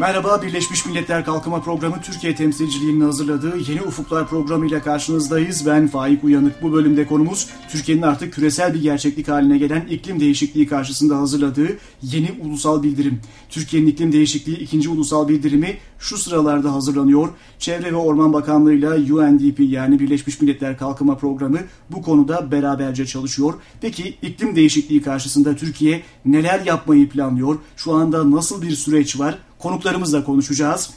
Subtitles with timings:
[0.00, 5.66] Merhaba, Birleşmiş Milletler Kalkınma Programı Türkiye temsilciliğinin hazırladığı Yeni Ufuklar programı ile karşınızdayız.
[5.66, 6.62] Ben Faik Uyanık.
[6.62, 11.68] Bu bölümde konumuz Türkiye'nin artık küresel bir gerçeklik haline gelen iklim değişikliği karşısında hazırladığı
[12.02, 13.20] yeni ulusal bildirim.
[13.48, 17.28] Türkiye'nin iklim değişikliği ikinci ulusal bildirimi şu sıralarda hazırlanıyor.
[17.58, 21.58] Çevre ve Orman Bakanlığı ile UNDP yani Birleşmiş Milletler Kalkınma Programı
[21.90, 23.54] bu konuda beraberce çalışıyor.
[23.80, 27.56] Peki iklim değişikliği karşısında Türkiye neler yapmayı planlıyor?
[27.76, 29.38] Şu anda nasıl bir süreç var?
[29.60, 30.90] Konuklarımızla konuşacağız.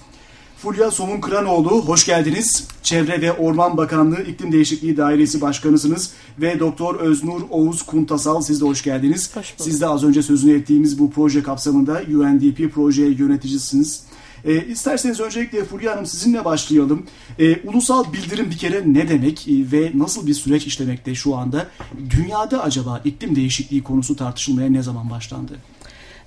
[0.57, 2.67] Fulya Somun Kıranoğlu, hoş geldiniz.
[2.83, 8.65] Çevre ve Orman Bakanlığı İklim Değişikliği Dairesi Başkanısınız ve Doktor Öznur Oğuz Kuntasal siz de
[8.65, 9.35] hoş geldiniz.
[9.35, 14.03] Hoş siz de az önce sözünü ettiğimiz bu proje kapsamında UNDP proje yöneticisiniz.
[14.45, 17.05] E, isterseniz öncelikle Fulya Hanım sizinle başlayalım.
[17.39, 21.67] E, ulusal bildirim bir kere ne demek e, ve nasıl bir süreç işlemekte şu anda?
[22.09, 25.53] Dünyada acaba iklim değişikliği konusu tartışılmaya ne zaman başlandı?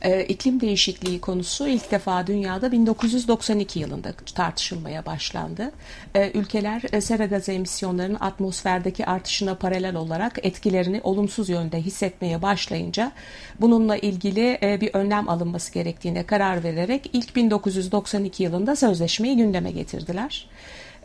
[0.03, 5.73] E, iklim değişikliği konusu ilk defa dünyada 1992 yılında tartışılmaya başlandı.
[6.15, 13.13] E, ülkeler e, sera gazı emisyonlarının atmosferdeki artışına paralel olarak etkilerini olumsuz yönde hissetmeye başlayınca
[13.61, 20.49] bununla ilgili e, bir önlem alınması gerektiğine karar vererek ilk 1992 yılında sözleşmeyi gündeme getirdiler.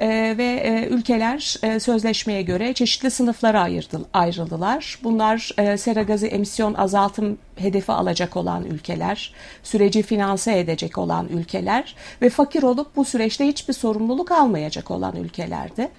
[0.01, 3.69] Ee, ve e, ülkeler e, sözleşmeye göre çeşitli sınıflara
[4.13, 4.99] ayrıldılar.
[5.03, 11.95] Bunlar e, sera gazı emisyon azaltım hedefi alacak olan ülkeler, süreci finanse edecek olan ülkeler
[12.21, 15.89] ve fakir olup bu süreçte hiçbir sorumluluk almayacak olan ülkelerdi.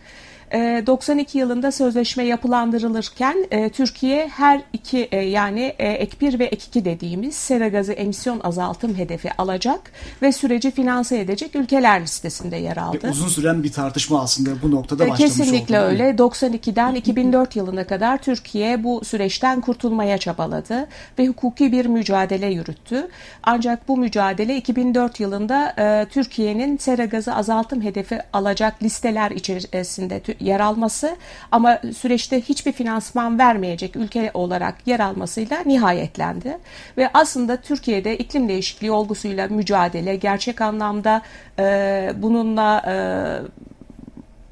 [0.53, 7.69] 92 yılında sözleşme yapılandırılırken Türkiye her iki yani ek 1 ve ek 2 dediğimiz sera
[7.69, 12.99] gazı emisyon azaltım hedefi alacak ve süreci finanse edecek ülkeler listesinde yer aldı.
[13.03, 16.11] Ve uzun süren bir tartışma aslında bu noktada başlamış Kesinlikle oldu, öyle.
[16.11, 23.09] 92'den 2004 yılına kadar Türkiye bu süreçten kurtulmaya çabaladı ve hukuki bir mücadele yürüttü.
[23.43, 25.75] Ancak bu mücadele 2004 yılında
[26.11, 31.17] Türkiye'nin sera gazı azaltım hedefi alacak listeler içerisinde yer alması
[31.51, 36.59] ama süreçte hiçbir finansman vermeyecek ülke olarak yer almasıyla nihayetlendi.
[36.97, 41.23] Ve aslında Türkiye'de iklim değişikliği olgusuyla mücadele gerçek anlamda
[41.59, 42.95] e, bununla e,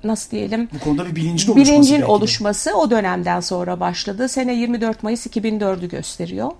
[0.04, 4.28] nasıl diyelim bu konuda bir bilincin oluşması bilincin oluşması o dönemden sonra başladı.
[4.28, 6.50] Sene 24 Mayıs 2004'ü gösteriyor.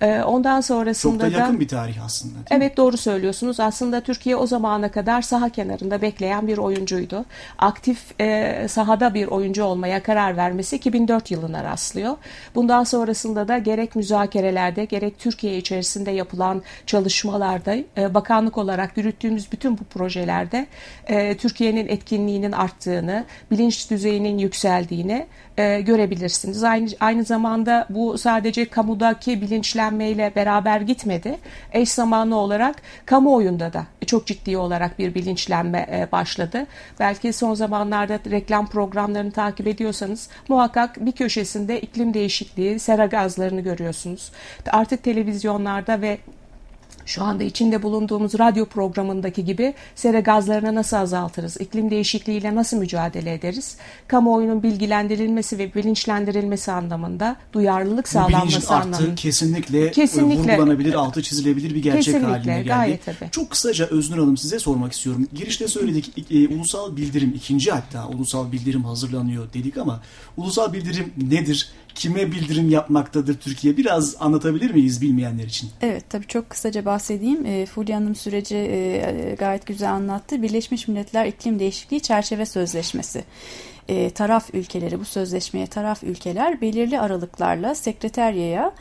[0.00, 2.38] Ee, ondan sonrasında Çok da yakın da, bir tarih aslında.
[2.50, 3.60] Evet doğru söylüyorsunuz.
[3.60, 7.24] Aslında Türkiye o zamana kadar saha kenarında bekleyen bir oyuncuydu.
[7.58, 12.16] Aktif e, sahada bir oyuncu olmaya karar vermesi 2004 yılına rastlıyor.
[12.54, 19.78] Bundan sonrasında da gerek müzakerelerde gerek Türkiye içerisinde yapılan çalışmalarda e, bakanlık olarak yürüttüğümüz bütün
[19.78, 20.66] bu projelerde
[21.06, 22.52] e, Türkiye'nin etkinliğinin
[22.88, 25.26] arttığını, bilinç düzeyinin yükseldiğini
[25.58, 26.64] e, görebilirsiniz.
[26.64, 31.38] Aynı, aynı zamanda bu sadece kamudaki bilinçlenmeyle beraber gitmedi.
[31.72, 36.66] Eş zamanlı olarak kamuoyunda da çok ciddi olarak bir bilinçlenme e, başladı.
[37.00, 44.32] Belki son zamanlarda reklam programlarını takip ediyorsanız muhakkak bir köşesinde iklim değişikliği, sera gazlarını görüyorsunuz.
[44.66, 46.18] Artık televizyonlarda ve
[47.06, 53.34] şu anda içinde bulunduğumuz radyo programındaki gibi sera gazlarını nasıl azaltırız, iklim değişikliğiyle nasıl mücadele
[53.34, 53.76] ederiz,
[54.08, 59.14] kamuoyunun bilgilendirilmesi ve bilinçlendirilmesi anlamında, duyarlılık sağlanması anlamında.
[59.14, 60.52] kesinlikle, Kesinlikle.
[60.52, 62.68] vurgulanabilir, altı çizilebilir bir gerçek Kesinlikle, haline geldi.
[62.68, 63.30] gayet tabii.
[63.30, 65.26] Çok kısaca Öznur Hanım size sormak istiyorum.
[65.34, 70.00] Girişte söyledik e, ulusal bildirim, ikinci hatta ulusal bildirim hazırlanıyor dedik ama
[70.36, 71.68] ulusal bildirim nedir?
[71.98, 73.76] Kime bildirim yapmaktadır Türkiye?
[73.76, 75.70] Biraz anlatabilir miyiz bilmeyenler için?
[75.82, 77.46] Evet tabii çok kısaca bahsedeyim.
[77.46, 80.42] E, Fulya Hanım süreci e, gayet güzel anlattı.
[80.42, 83.24] Birleşmiş Milletler İklim Değişikliği Çerçeve Sözleşmesi.
[83.88, 88.74] E, taraf ülkeleri bu sözleşmeye taraf ülkeler belirli aralıklarla sekreteryaya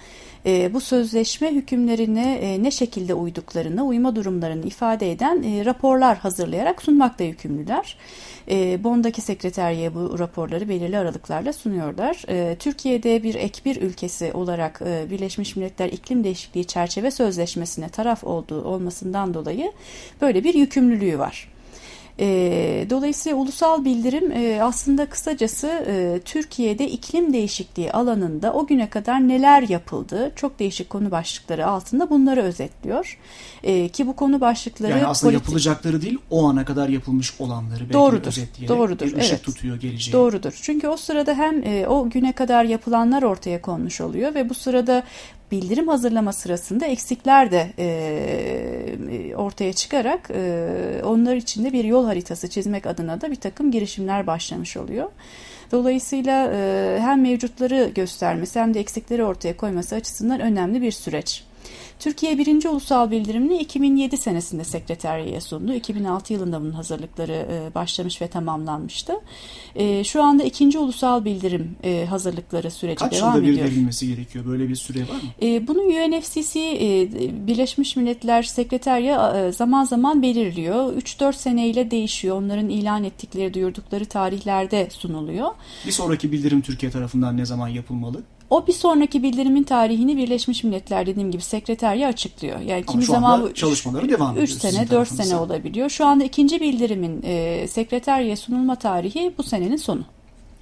[0.45, 6.81] e, bu sözleşme hükümlerine e, ne şekilde uyduklarını, uyma durumlarını ifade eden e, raporlar hazırlayarak
[6.81, 7.97] sunmakla yükümlüler.
[8.49, 12.23] E, Bond'daki sekreteriye bu raporları belirli aralıklarla sunuyorlar.
[12.29, 18.23] E, Türkiye'de bir ek bir ülkesi olarak e, Birleşmiş Milletler İklim Değişikliği Çerçeve Sözleşmesi'ne taraf
[18.23, 19.71] olduğu olmasından dolayı
[20.21, 21.56] böyle bir yükümlülüğü var.
[22.19, 29.27] E, dolayısıyla ulusal bildirim e, aslında kısacası e, Türkiye'de iklim değişikliği alanında o güne kadar
[29.27, 33.19] neler yapıldı çok değişik konu başlıkları altında bunları özetliyor.
[33.63, 35.47] E, ki bu konu başlıkları yani aslında politik...
[35.47, 39.43] yapılacakları değil o ana kadar yapılmış olanları belki doğrudur, özetleyerek doğrudur, bir ışık evet.
[39.43, 40.11] tutuyor geleceğe.
[40.11, 40.59] Doğrudur.
[40.61, 45.03] Çünkü o sırada hem e, o güne kadar yapılanlar ortaya konmuş oluyor ve bu sırada
[45.51, 52.49] bildirim hazırlama sırasında eksikler de e, ortaya çıkarak e, onlar için de bir yol haritası
[52.49, 55.09] çizmek adına da bir takım girişimler başlamış oluyor.
[55.71, 61.43] Dolayısıyla e, hem mevcutları göstermesi hem de eksikleri ortaya koyması açısından önemli bir süreç.
[61.99, 65.73] Türkiye birinci ulusal bildirimini 2007 senesinde sekreteriye sundu.
[65.73, 69.13] 2006 yılında bunun hazırlıkları e, başlamış ve tamamlanmıştı.
[69.75, 73.53] E, şu anda ikinci ulusal bildirim e, hazırlıkları süreci Kaç devam ediyor.
[73.53, 74.45] Kaç yılda bir verilmesi gerekiyor?
[74.45, 75.67] Böyle bir süre var mı?
[75.67, 76.59] Bunu UNFCC
[77.47, 80.93] Birleşmiş Milletler Sekreterya zaman zaman belirliyor.
[80.93, 82.37] 3-4 seneyle değişiyor.
[82.37, 85.49] Onların ilan ettikleri, duyurdukları tarihlerde sunuluyor.
[85.87, 88.23] Bir sonraki bildirim Türkiye tarafından ne zaman yapılmalı?
[88.49, 92.59] O bir sonraki bildirimin tarihini Birleşmiş Milletler dediğim gibi sekreterya açıklıyor.
[92.59, 94.47] Yani kimi zaman çalışmaları devam ediyor.
[94.47, 95.89] 3 sene 4 sene olabiliyor.
[95.89, 100.03] Şu anda ikinci bildirimin e, sekreteryaya sunulma tarihi bu senenin sonu.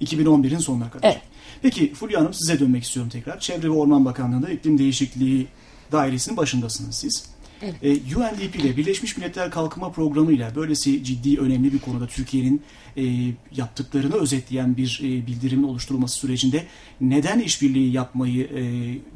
[0.00, 1.08] 2011'in sonuna kadar.
[1.08, 1.20] Evet.
[1.62, 3.40] Peki Fulya Hanım size dönmek istiyorum tekrar.
[3.40, 5.46] Çevre ve Orman Bakanlığı'nda iklim değişikliği
[5.92, 7.24] dairesinin başındasınız siz.
[7.62, 7.74] Evet.
[7.82, 12.62] E, UNDP ile Birleşmiş Milletler Kalkınma Programı ile böylesi ciddi önemli bir konuda Türkiye'nin
[12.96, 13.04] e,
[13.56, 16.66] yaptıklarını özetleyen bir e, bildirimin oluşturulması sürecinde
[17.00, 18.62] neden işbirliği yapmayı e,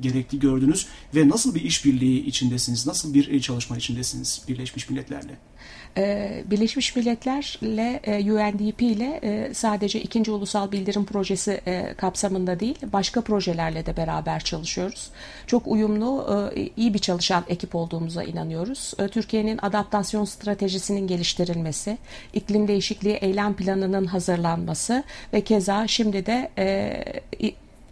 [0.01, 5.50] gerekli gördünüz ve nasıl bir işbirliği içindesiniz, nasıl bir e, çalışma içindesiniz Birleşmiş Milletler'le?
[5.97, 12.79] Ee, Birleşmiş Milletler'le e, UNDP ile e, sadece ikinci ulusal bildirim projesi e, kapsamında değil
[12.93, 15.11] başka projelerle de beraber çalışıyoruz.
[15.47, 18.95] Çok uyumlu, iyi bir çalışan ekip olduğumuza inanıyoruz.
[19.11, 21.99] Türkiye'nin adaptasyon stratejisinin geliştirilmesi,
[22.35, 26.51] iklim değişikliği eylem planının hazırlanması ve keza şimdi de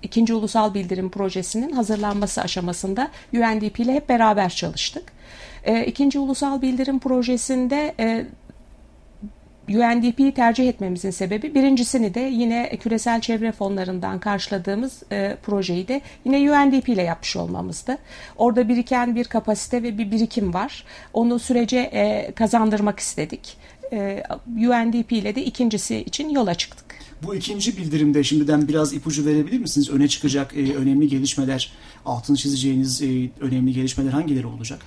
[0.03, 5.13] ikinci ulusal bildirim projesinin hazırlanması aşamasında UNDP ile hep beraber çalıştık.
[5.65, 8.27] E, ikinci ulusal bildirim projesinde e,
[9.69, 16.53] UNDP'yi tercih etmemizin sebebi birincisini de yine küresel çevre fonlarından karşıladığımız e, projeyi de yine
[16.53, 17.99] UNDP ile yapmış olmamızdı.
[18.37, 20.85] Orada biriken bir kapasite ve bir birikim var.
[21.13, 23.57] Onu sürece e, kazandırmak istedik.
[23.93, 24.23] E,
[24.57, 26.99] UNDP ile de ikincisi için yola çıktık.
[27.23, 29.91] Bu ikinci bildirimde şimdiden biraz ipucu verebilir misiniz?
[29.91, 31.73] Öne çıkacak e, önemli gelişmeler,
[32.05, 34.81] altını çizeceğiniz e, önemli gelişmeler hangileri olacak?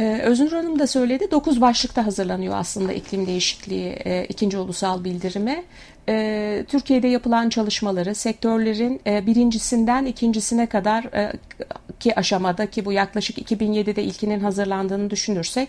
[0.00, 1.30] Ee, Hanım da söyledi.
[1.30, 5.64] Dokuz başlıkta hazırlanıyor aslında iklim değişikliği e, ikinci ulusal bildirimi.
[6.08, 11.32] E, Türkiye'de yapılan çalışmaları, sektörlerin e, birincisinden ikincisine kadar e,
[12.00, 15.68] ki aşamada ki bu yaklaşık 2007'de ilkinin hazırlandığını düşünürsek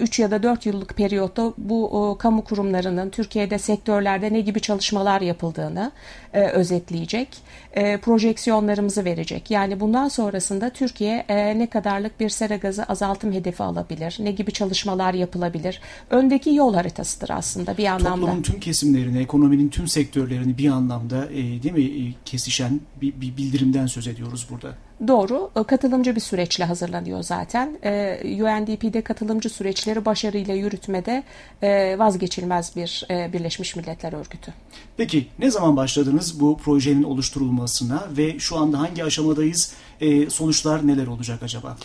[0.00, 5.20] 3 e, ya da 4 yıllık periyotta bu kamu kurumlarının Türkiye'de sektörlerde ne gibi çalışmalar
[5.20, 5.92] yapıldığını
[6.34, 7.28] e, özetleyecek.
[7.72, 9.50] E, projeksiyonlarımızı verecek.
[9.50, 11.24] Yani bundan sonrasında Türkiye
[11.58, 14.16] ne kadarlık bir sera gazı azaltım hedefi alabilir?
[14.18, 15.80] Ne gibi çalışmalar yapılabilir?
[16.10, 18.20] Öndeki yol haritasıdır aslında bir anlamda.
[18.20, 24.06] Toplumun tüm kesimlerini, ekonominin tüm sektörlerini bir anlamda değil mi kesişen bir, bir bildirimden söz
[24.06, 24.74] ediyoruz burada.
[25.08, 25.50] Doğru.
[25.56, 27.78] E, katılımcı bir süreçle hazırlanıyor zaten.
[27.84, 31.22] E, UNDP'de katılımcı süreçleri başarıyla yürütmede
[31.62, 34.52] e, vazgeçilmez bir Birleşmiş Milletler Örgütü.
[34.96, 39.74] Peki ne zaman başladınız bu projenin oluşturulmasına ve şu anda hangi aşamadayız?
[40.28, 41.76] Sonuçlar neler olacak acaba?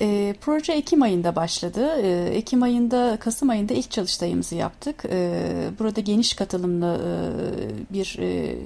[0.00, 2.00] E, proje Ekim ayında başladı.
[2.02, 5.04] E, Ekim ayında, Kasım ayında ilk çalıştayımızı yaptık.
[5.10, 5.42] E,
[5.78, 8.56] burada geniş katılımlı e, bir e,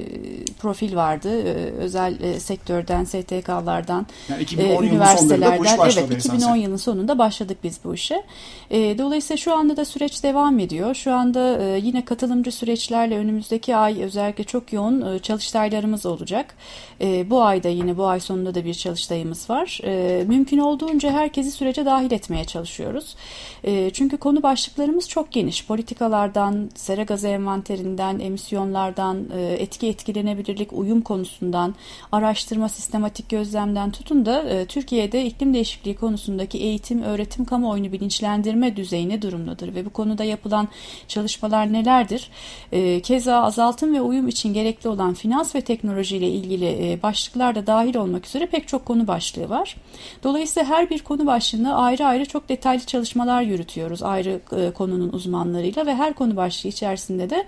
[0.59, 1.43] profil vardı.
[1.43, 3.94] E, özel e, sektörden, STK'lardan,
[4.29, 5.65] yani e, üniversitelerden.
[6.07, 8.23] Evet, 2010 yılının sonunda başladık biz bu işe.
[8.71, 10.95] E, dolayısıyla şu anda da süreç devam ediyor.
[10.95, 16.55] Şu anda e, yine katılımcı süreçlerle önümüzdeki ay özellikle çok yoğun e, çalıştaylarımız olacak.
[17.01, 19.81] E, bu ayda yine bu ay sonunda da bir çalıştayımız var.
[19.85, 23.17] E, mümkün olduğunca herkesi sürece dahil etmeye çalışıyoruz.
[23.65, 25.67] E, çünkü konu başlıklarımız çok geniş.
[25.67, 31.75] Politikalardan, sera gazı envanterinden, emisyonlardan, e, etki etkilenebilirlik, uyum konusundan,
[32.13, 39.09] araştırma, sistematik gözlemden tutun da e, Türkiye'de iklim değişikliği konusundaki eğitim, öğretim, kamuoyunu bilinçlendirme düzeyi
[39.09, 40.69] ne durumdadır ve bu konuda yapılan
[41.09, 42.31] çalışmalar nelerdir?
[42.73, 47.55] E, keza azaltım ve uyum için gerekli olan finans ve teknoloji ile ilgili e, başlıklar
[47.55, 49.77] da dahil olmak üzere pek çok konu başlığı var.
[50.23, 55.87] Dolayısıyla her bir konu başlığında ayrı ayrı çok detaylı çalışmalar yürütüyoruz ayrı e, konunun uzmanlarıyla
[55.87, 57.47] ve her konu başlığı içerisinde de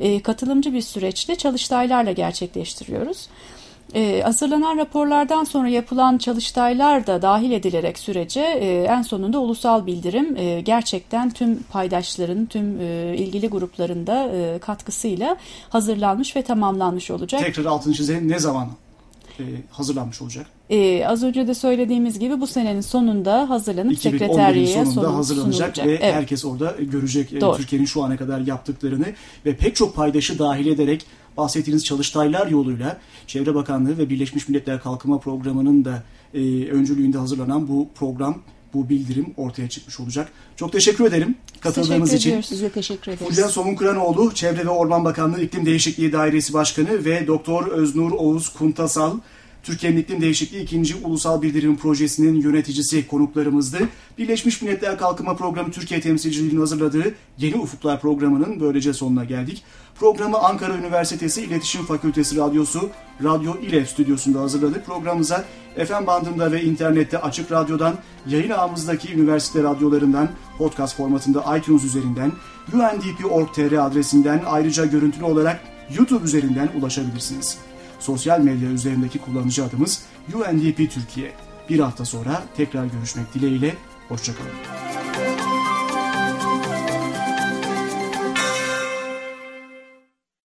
[0.00, 3.28] e, katılımcı bir süreçte çalıştaylarla gerçekleştiriyoruz.
[3.94, 10.36] E, hazırlanan raporlardan sonra yapılan çalıştaylar da dahil edilerek sürece e, en sonunda ulusal bildirim
[10.36, 15.36] e, gerçekten tüm paydaşların, tüm e, ilgili grupların da e, katkısıyla
[15.68, 17.40] hazırlanmış ve tamamlanmış olacak.
[17.40, 18.68] Tekrar altını çizelim ne zaman
[19.40, 20.46] e, hazırlanmış olacak?
[20.70, 26.14] Ee, az önce de söylediğimiz gibi bu senenin sonunda hazırlanıp sekreteriyeye sonunda hazırlanacak ve evet.
[26.14, 29.06] herkes orada görecek e, Türkiye'nin şu ana kadar yaptıklarını
[29.46, 35.18] ve pek çok paydaşı dahil ederek bahsettiğiniz çalıştaylar yoluyla Çevre Bakanlığı ve Birleşmiş Milletler Kalkınma
[35.18, 36.02] Programı'nın da
[36.34, 36.40] e,
[36.70, 38.42] öncülüğünde hazırlanan bu program
[38.74, 40.32] bu bildirim ortaya çıkmış olacak.
[40.56, 42.48] Çok teşekkür ederim katıldığınız teşekkür için.
[42.48, 43.28] Size teşekkür ederiz.
[43.28, 49.18] Fulya Somunkuranoğlu, Çevre ve Orman Bakanlığı İklim Değişikliği Dairesi Başkanı ve Doktor Öznur Oğuz Kuntasal,
[49.66, 50.94] Türkiye'nin iklim değişikliği 2.
[51.04, 53.78] Ulusal Bildirim Projesi'nin yöneticisi konuklarımızdı.
[54.18, 59.62] Birleşmiş Milletler Kalkınma Programı Türkiye temsilciliğinin hazırladığı Yeni Ufuklar programının böylece sonuna geldik.
[59.94, 62.90] Programı Ankara Üniversitesi İletişim Fakültesi Radyosu
[63.24, 64.86] Radyo İLE stüdyosunda hazırladık.
[64.86, 65.44] Programımıza
[65.76, 67.94] FM bandında ve internette Açık Radyo'dan,
[68.26, 72.32] yayın ağımızdaki üniversite radyolarından, podcast formatında iTunes üzerinden,
[72.72, 75.60] undp.org.tr adresinden ayrıca görüntülü olarak
[75.98, 77.58] YouTube üzerinden ulaşabilirsiniz.
[78.00, 80.02] Sosyal medya üzerindeki kullanıcı adımız
[80.34, 81.32] UNDP Türkiye.
[81.70, 83.74] Bir hafta sonra tekrar görüşmek dileğiyle,
[84.08, 84.85] hoşçakalın.